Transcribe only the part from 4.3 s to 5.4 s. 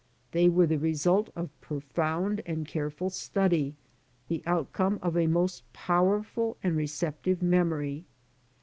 outcome of a